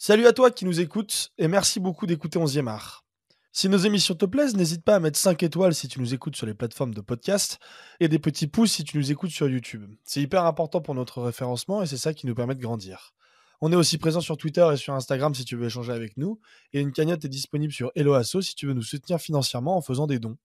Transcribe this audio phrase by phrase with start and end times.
[0.00, 3.04] Salut à toi qui nous écoutes et merci beaucoup d'écouter 11e art.
[3.50, 6.36] Si nos émissions te plaisent, n'hésite pas à mettre 5 étoiles si tu nous écoutes
[6.36, 7.58] sur les plateformes de podcast
[7.98, 9.92] et des petits pouces si tu nous écoutes sur YouTube.
[10.04, 13.12] C'est hyper important pour notre référencement et c'est ça qui nous permet de grandir.
[13.60, 16.38] On est aussi présent sur Twitter et sur Instagram si tu veux échanger avec nous
[16.72, 20.06] et une cagnotte est disponible sur Helloasso si tu veux nous soutenir financièrement en faisant
[20.06, 20.36] des dons.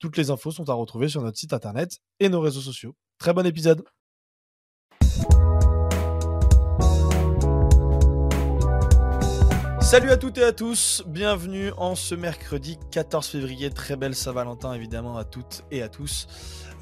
[0.00, 2.96] Toutes les infos sont à retrouver sur notre site internet et nos réseaux sociaux.
[3.18, 3.84] Très bon épisode
[9.86, 14.72] Salut à toutes et à tous, bienvenue en ce mercredi 14 février, très belle Saint-Valentin
[14.72, 16.26] évidemment à toutes et à tous.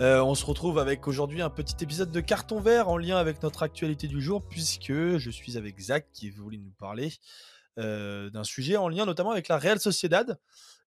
[0.01, 3.43] Euh, on se retrouve avec aujourd'hui un petit épisode de carton vert en lien avec
[3.43, 7.13] notre actualité du jour puisque je suis avec Zach qui voulait nous parler
[7.79, 10.41] euh, d'un sujet en lien notamment avec la Real Sociedad.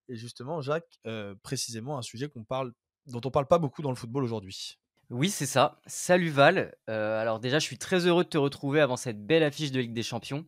[0.09, 2.73] Et justement Jacques, euh, précisément un sujet parle,
[3.05, 4.79] dont on parle pas beaucoup dans le football aujourd'hui.
[5.11, 5.79] Oui, c'est ça.
[5.85, 6.73] Salut Val.
[6.87, 9.93] alors déjà, je suis très heureux de te retrouver avant cette belle affiche de Ligue
[9.93, 10.47] des Champions.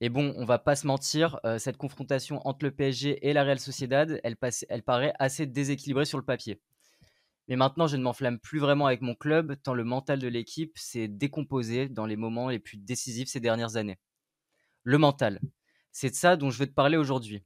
[0.00, 3.44] Et bon, on va pas se mentir, euh, cette confrontation entre le PSG et la
[3.44, 4.36] Real Sociedad, elle,
[4.68, 6.60] elle paraît assez déséquilibrée sur le papier.
[7.48, 10.78] Mais maintenant, je ne m'enflamme plus vraiment avec mon club, tant le mental de l'équipe
[10.78, 13.98] s'est décomposé dans les moments les plus décisifs ces dernières années.
[14.84, 15.40] Le mental,
[15.92, 17.42] c'est de ça dont je veux te parler aujourd'hui.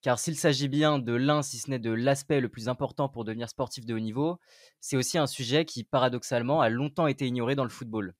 [0.00, 3.24] Car s'il s'agit bien de l'un, si ce n'est de l'aspect le plus important pour
[3.24, 4.38] devenir sportif de haut niveau,
[4.80, 8.14] c'est aussi un sujet qui, paradoxalement, a longtemps été ignoré dans le football.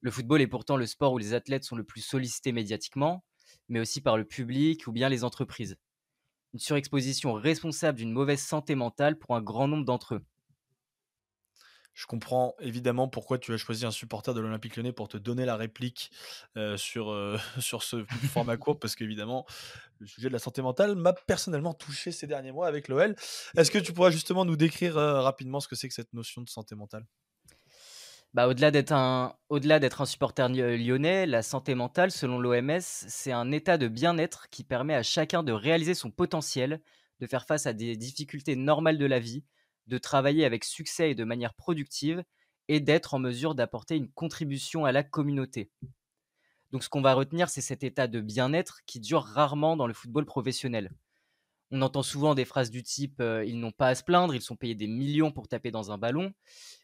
[0.00, 3.24] Le football est pourtant le sport où les athlètes sont le plus sollicités médiatiquement,
[3.68, 5.76] mais aussi par le public ou bien les entreprises.
[6.54, 10.24] Une surexposition responsable d'une mauvaise santé mentale pour un grand nombre d'entre eux.
[11.98, 15.44] Je comprends évidemment pourquoi tu as choisi un supporter de l'Olympique Lyonnais pour te donner
[15.44, 16.12] la réplique
[16.56, 19.46] euh, sur, euh, sur ce format court, parce qu'évidemment,
[19.98, 23.16] le sujet de la santé mentale m'a personnellement touché ces derniers mois avec l'OL.
[23.56, 26.40] Est-ce que tu pourrais justement nous décrire euh, rapidement ce que c'est que cette notion
[26.40, 27.04] de santé mentale?
[28.38, 33.32] Bah, au-delà d'être un, au-delà d'être un supporter lyonnais, la santé mentale, selon l'OMS, c'est
[33.32, 36.80] un état de bien-être qui permet à chacun de réaliser son potentiel,
[37.18, 39.42] de faire face à des difficultés normales de la vie,
[39.88, 42.22] de travailler avec succès et de manière productive,
[42.68, 45.72] et d'être en mesure d'apporter une contribution à la communauté.
[46.70, 49.94] Donc ce qu'on va retenir, c'est cet état de bien-être qui dure rarement dans le
[49.94, 50.92] football professionnel.
[51.70, 54.42] On entend souvent des phrases du type euh, ils n'ont pas à se plaindre, ils
[54.42, 56.32] sont payés des millions pour taper dans un ballon.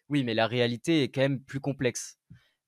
[0.08, 2.18] Oui, mais la réalité est quand même plus complexe.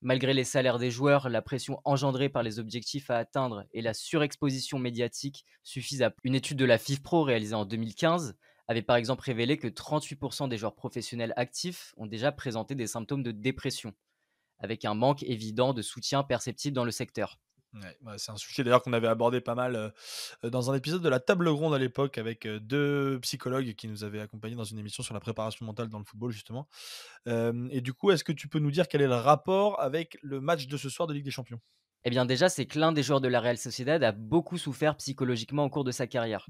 [0.03, 3.95] Malgré les salaires des joueurs, la pression engendrée par les objectifs à atteindre et la
[3.95, 8.37] surexposition médiatique suffisent à une étude de la FIFPro réalisée en 2015
[8.69, 13.23] avait par exemple révélé que 38% des joueurs professionnels actifs ont déjà présenté des symptômes
[13.23, 13.95] de dépression,
[14.59, 17.39] avec un manque évident de soutien perceptible dans le secteur.
[17.75, 19.93] Ouais, c'est un sujet d'ailleurs qu'on avait abordé pas mal
[20.43, 24.21] dans un épisode de la table ronde à l'époque avec deux psychologues qui nous avaient
[24.21, 26.69] accompagnés dans une émission sur la préparation mentale dans le football justement.
[27.27, 30.41] et du coup, est-ce que tu peux nous dire quel est le rapport avec le
[30.41, 31.61] match de ce soir de Ligue des Champions?
[32.05, 34.97] Eh bien déjà, c'est que l'un des joueurs de la Real Sociedad a beaucoup souffert
[34.97, 36.47] psychologiquement au cours de sa carrière.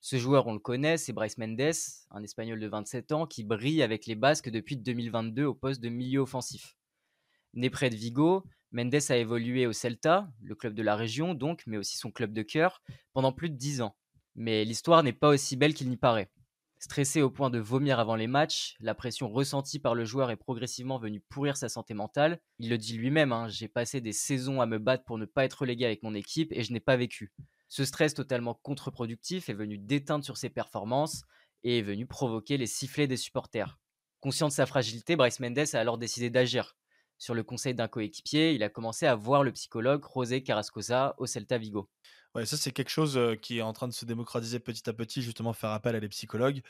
[0.00, 1.72] Ce joueur, on le connaît, c'est Bryce Mendes,
[2.10, 5.90] un Espagnol de 27 ans qui brille avec les Basques depuis 2022 au poste de
[5.90, 6.76] milieu offensif.
[7.54, 11.62] Né près de Vigo, Mendes a évolué au Celta, le club de la région donc,
[11.66, 12.82] mais aussi son club de cœur,
[13.12, 13.96] pendant plus de 10 ans.
[14.34, 16.30] Mais l'histoire n'est pas aussi belle qu'il n'y paraît.
[16.80, 20.36] Stressé au point de vomir avant les matchs, la pression ressentie par le joueur est
[20.36, 22.40] progressivement venue pourrir sa santé mentale.
[22.58, 25.44] Il le dit lui-même, hein, j'ai passé des saisons à me battre pour ne pas
[25.44, 27.32] être relégué avec mon équipe et je n'ai pas vécu.
[27.68, 31.22] Ce stress totalement contre-productif est venu déteindre sur ses performances
[31.62, 33.78] et est venu provoquer les sifflets des supporters.
[34.20, 36.76] Conscient de sa fragilité, Bryce Mendes a alors décidé d'agir.
[37.24, 41.24] Sur le conseil d'un coéquipier, il a commencé à voir le psychologue José Carrascosa au
[41.24, 41.88] Celta Vigo.
[42.34, 45.22] Ouais, ça c'est quelque chose qui est en train de se démocratiser petit à petit,
[45.22, 46.60] justement faire appel à des psychologues.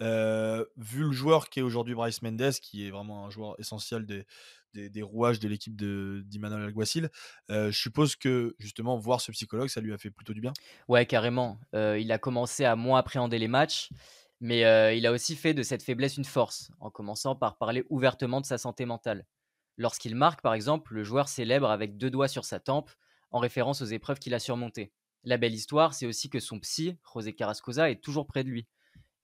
[0.00, 4.26] vu le joueur qui est aujourd'hui Bryce Mendes, qui est vraiment un joueur essentiel des,
[4.74, 7.08] des, rouages de l'équipe d'Imanol Alguacil,
[7.48, 10.54] je suppose que justement voir ce psychologue, ça lui a fait plutôt du bien?
[10.88, 11.60] Ouais, carrément.
[11.72, 13.90] il a commencé à moins appréhender les matchs,
[14.40, 14.62] mais
[14.98, 18.46] il a aussi fait de cette faiblesse une force, en commençant par parler ouvertement de
[18.46, 19.24] sa santé mentale.
[19.80, 22.90] Lorsqu'il marque, par exemple, le joueur célèbre avec deux doigts sur sa tempe,
[23.30, 24.92] en référence aux épreuves qu'il a surmontées.
[25.24, 28.66] La belle histoire, c'est aussi que son psy, José Carrascosa, est toujours près de lui.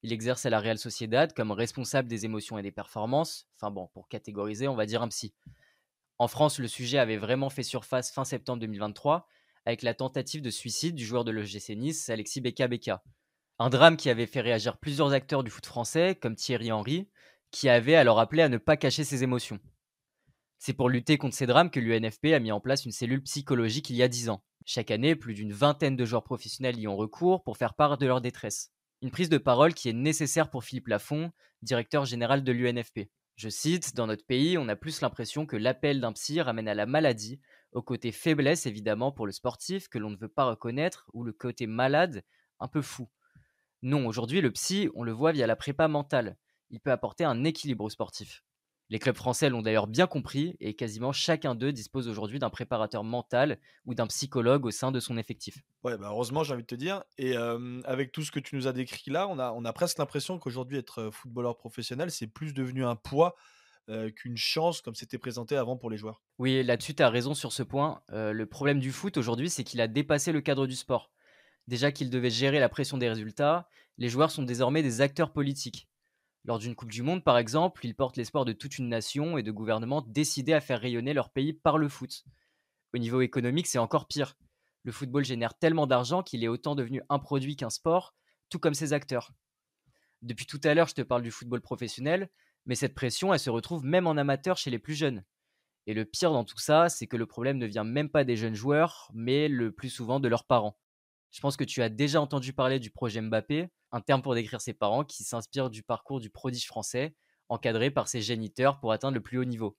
[0.03, 3.47] Il exerce à la Real Sociedad comme responsable des émotions et des performances.
[3.55, 5.35] Enfin bon, pour catégoriser, on va dire un psy.
[6.17, 9.29] En France, le sujet avait vraiment fait surface fin septembre 2023
[9.67, 13.03] avec la tentative de suicide du joueur de l'OGC Nice, Alexis Beka Beka.
[13.59, 17.11] Un drame qui avait fait réagir plusieurs acteurs du foot français, comme Thierry Henry,
[17.51, 19.61] qui avait alors appelé à ne pas cacher ses émotions.
[20.59, 23.91] C'est pour lutter contre ces drames que l'UNFP a mis en place une cellule psychologique
[23.91, 24.43] il y a 10 ans.
[24.65, 28.07] Chaque année, plus d'une vingtaine de joueurs professionnels y ont recours pour faire part de
[28.07, 28.73] leur détresse.
[29.03, 31.31] Une prise de parole qui est nécessaire pour Philippe Lafont,
[31.63, 33.11] directeur général de l'UNFP.
[33.37, 36.75] Je cite, Dans notre pays, on a plus l'impression que l'appel d'un psy ramène à
[36.75, 37.39] la maladie
[37.73, 41.33] au côté faiblesse évidemment pour le sportif que l'on ne veut pas reconnaître, ou le
[41.35, 42.25] côté malade,
[42.59, 43.11] un peu fou.
[43.83, 46.39] Non, aujourd'hui, le psy, on le voit via la prépa mentale.
[46.71, 48.46] Il peut apporter un équilibre au sportif.
[48.89, 53.03] Les clubs français l'ont d'ailleurs bien compris et quasiment chacun d'eux dispose aujourd'hui d'un préparateur
[53.03, 55.59] mental ou d'un psychologue au sein de son effectif.
[55.83, 57.03] Ouais, bah heureusement, j'ai envie de te dire.
[57.19, 57.37] Et
[57.85, 60.39] avec tout ce que tu nous as décrit là, on a, on a presque l'impression
[60.39, 63.35] qu'aujourd'hui, être footballeur professionnel, c'est plus devenu un poids
[64.17, 66.23] qu'une chance comme c'était présenté avant pour les joueurs.
[66.39, 68.03] Oui, là-dessus, tu as raison sur ce point.
[68.11, 71.11] le problème du foot aujourd'hui, c'est qu'il a dépassé le cadre du sport.
[71.67, 73.69] Déjà qu'il devait gérer la pression des résultats,
[73.99, 75.89] les joueurs sont désormais des acteurs politiques.
[76.47, 79.43] Lors d'une Coupe du Monde, par exemple, ils portent l'espoir de toute une nation et
[79.43, 82.23] de gouvernements décidés à faire rayonner leur pays par le foot.
[82.95, 84.37] Au niveau économique, c'est encore pire.
[84.85, 88.15] Le football génère tellement d'argent qu'il est autant devenu un produit qu'un sport,
[88.49, 89.33] tout comme ses acteurs.
[90.23, 92.31] Depuis tout à l'heure, je te parle du football professionnel,
[92.65, 95.25] mais cette pression, elle se retrouve même en amateur chez les plus jeunes.
[95.89, 98.37] Et le pire dans tout ça, c'est que le problème ne vient même pas des
[98.37, 100.79] jeunes joueurs, mais le plus souvent de leurs parents.
[101.31, 104.61] Je pense que tu as déjà entendu parler du projet Mbappé, un terme pour décrire
[104.61, 107.15] ses parents qui s'inspire du parcours du prodige français,
[107.49, 109.77] encadré par ses géniteurs pour atteindre le plus haut niveau.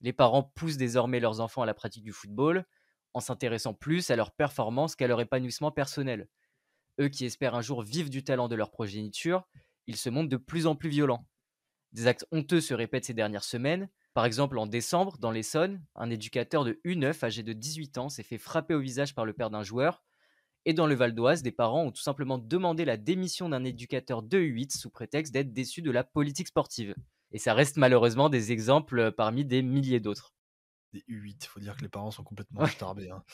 [0.00, 2.66] Les parents poussent désormais leurs enfants à la pratique du football,
[3.14, 6.28] en s'intéressant plus à leur performance qu'à leur épanouissement personnel.
[7.00, 9.46] Eux qui espèrent un jour vivre du talent de leur progéniture,
[9.86, 11.26] ils se montrent de plus en plus violents.
[11.92, 13.88] Des actes honteux se répètent ces dernières semaines.
[14.14, 18.22] Par exemple, en décembre, dans l'Essonne, un éducateur de U9 âgé de 18 ans s'est
[18.22, 20.02] fait frapper au visage par le père d'un joueur
[20.66, 24.22] et dans le Val d'Oise, des parents ont tout simplement demandé la démission d'un éducateur
[24.22, 26.94] de 8 sous prétexte d'être déçus de la politique sportive.
[27.32, 30.34] Et ça reste malheureusement des exemples euh, parmi des milliers d'autres.
[30.92, 33.10] Des U8, il faut dire que les parents sont complètement ouais.
[33.10, 33.24] Hein.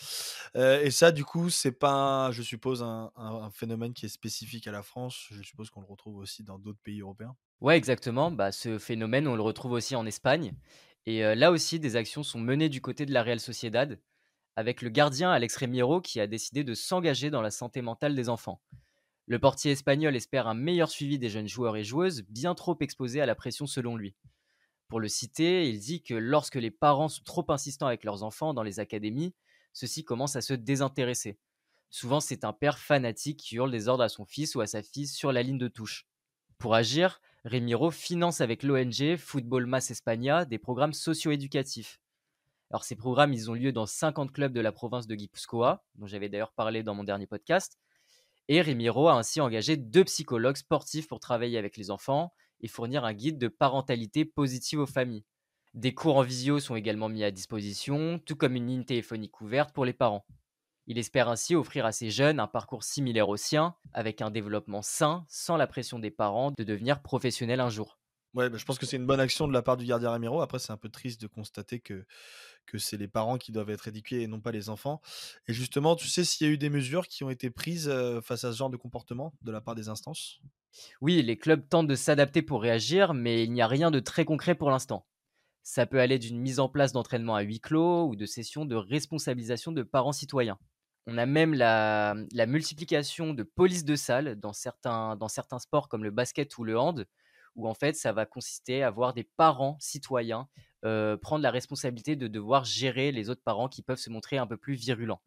[0.57, 4.73] Euh, et ça, du coup, c'est pas, je suppose, un, phénomène qui est spécifique à
[4.73, 5.27] la France.
[5.31, 7.37] Je suppose qu'on le retrouve aussi dans d'autres pays européens.
[7.61, 8.31] Ouais, exactement.
[8.31, 10.55] Bah, ce phénomène, on le retrouve aussi en Espagne.
[11.05, 14.01] Et euh, là aussi, des actions sont menées du côté de la Real Sociedad
[14.61, 18.29] avec le gardien Alex Remiro qui a décidé de s'engager dans la santé mentale des
[18.29, 18.61] enfants.
[19.27, 23.23] Le portier espagnol espère un meilleur suivi des jeunes joueurs et joueuses bien trop exposés
[23.23, 24.15] à la pression selon lui.
[24.89, 28.53] Pour le citer, il dit que lorsque les parents sont trop insistants avec leurs enfants
[28.53, 29.35] dans les académies,
[29.73, 31.39] ceux-ci commencent à se désintéresser.
[31.89, 34.83] Souvent, c'est un père fanatique qui hurle des ordres à son fils ou à sa
[34.83, 36.07] fille sur la ligne de touche.
[36.59, 41.99] Pour agir, Remiro finance avec l'ONG Football Mass España des programmes socio-éducatifs.
[42.71, 46.07] Alors ces programmes, ils ont lieu dans 50 clubs de la province de Guipuscoa, dont
[46.07, 47.79] j'avais d'ailleurs parlé dans mon dernier podcast.
[48.49, 53.05] Et Remiro a ainsi engagé deux psychologues sportifs pour travailler avec les enfants et fournir
[53.05, 55.25] un guide de parentalité positive aux familles.
[55.75, 59.73] Des cours en visio sont également mis à disposition, tout comme une ligne téléphonique ouverte
[59.73, 60.27] pour les parents.
[60.87, 64.83] Il espère ainsi offrir à ces jeunes un parcours similaire au sien, avec un développement
[64.83, 68.01] sain, sans la pression des parents de devenir professionnels un jour.
[68.35, 70.41] Ouais, bah, je pense que c'est une bonne action de la part du gardien Ramiro.
[70.41, 72.05] Après, c'est un peu triste de constater que,
[72.67, 75.01] que c'est les parents qui doivent être éduqués et non pas les enfants.
[75.49, 77.93] Et justement, tu sais s'il y a eu des mesures qui ont été prises
[78.23, 80.41] face à ce genre de comportement de la part des instances?
[81.01, 84.25] Oui, les clubs tentent de s'adapter pour réagir, mais il n'y a rien de très
[84.25, 85.07] concret pour l'instant.
[85.63, 88.77] Ça peut aller d'une mise en place d'entraînement à huis clos ou de sessions de
[88.77, 90.59] responsabilisation de parents citoyens.
[91.07, 92.15] On a même la,
[92.47, 96.79] multiplication de polices de salles dans certains, dans certains sports comme le basket ou le
[96.79, 97.07] hand,
[97.57, 100.49] où en fait ça va consister à voir des parents citoyens
[100.83, 104.57] prendre la responsabilité de devoir gérer les autres parents qui peuvent se montrer un peu
[104.57, 105.21] plus virulents.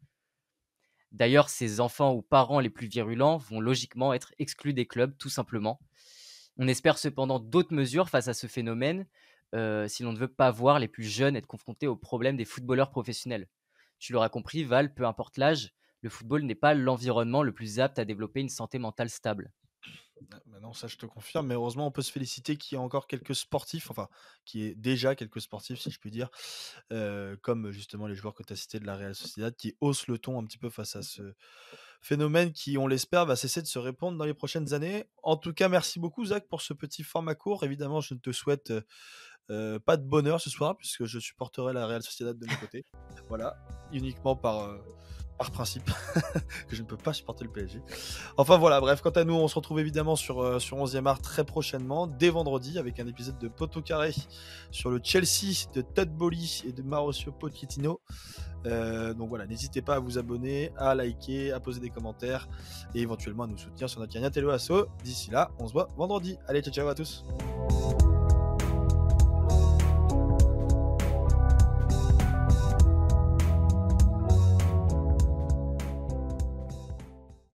[1.12, 5.28] D'ailleurs, ces enfants ou parents les plus virulents vont logiquement être exclus des clubs, tout
[5.28, 5.78] simplement.
[6.56, 9.06] On espère cependant d'autres mesures face à ce phénomène,
[9.86, 12.90] si l'on ne veut pas voir les plus jeunes être confrontés au problème des footballeurs
[12.90, 13.48] professionnels.
[14.00, 18.00] Tu l'auras compris, Val, peu importe l'âge, le football n'est pas l'environnement le plus apte
[18.00, 19.52] à développer une santé mentale stable.
[20.62, 23.06] Non, ça je te confirme, mais heureusement on peut se féliciter qu'il y ait encore
[23.06, 24.08] quelques sportifs, enfin,
[24.44, 26.30] qui est déjà quelques sportifs si je puis dire,
[27.42, 30.18] comme justement les joueurs que tu as cités de la Real Sociedad, qui haussent le
[30.18, 31.34] ton un petit peu face à ce
[32.00, 35.04] phénomène qui, on l'espère, va cesser de se répandre dans les prochaines années.
[35.22, 37.64] En tout cas, merci beaucoup Zach pour ce petit format court.
[37.64, 38.72] Évidemment, je ne te souhaite
[39.48, 42.84] pas de bonheur ce soir, puisque je supporterai la Real Sociedad de mon côté.
[43.28, 43.56] voilà,
[43.92, 44.78] uniquement par
[45.38, 45.90] par principe
[46.68, 47.82] que je ne peux pas supporter le PSG.
[48.36, 51.20] Enfin voilà, bref, quant à nous, on se retrouve évidemment sur, euh, sur 11e art
[51.20, 54.12] très prochainement, dès vendredi, avec un épisode de Poto Carré
[54.70, 58.00] sur le Chelsea de Todd Bolly et de Mauricio Pochettino.
[58.66, 62.48] Euh, donc voilà, n'hésitez pas à vous abonner, à liker, à poser des commentaires
[62.94, 64.86] et éventuellement à nous soutenir sur notre Yanya Telo Asso.
[65.02, 66.38] D'ici là, on se voit vendredi.
[66.48, 67.24] Allez, ciao ciao à tous.